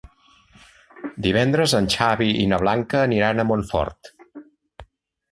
[1.25, 4.11] Divendres en Xavi i na Blanca aniran a Montfort.